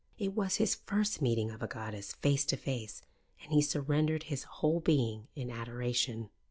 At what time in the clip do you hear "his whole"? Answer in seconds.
4.23-4.79